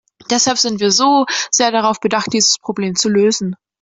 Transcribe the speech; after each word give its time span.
Deshalb 0.31 0.57
sind 0.57 0.79
wir 0.79 0.89
so 0.89 1.27
sehr 1.51 1.69
darauf 1.71 1.99
bedacht, 1.99 2.33
dieses 2.33 2.57
Problem 2.57 2.95
zu 2.95 3.07
lösen. 3.07 3.55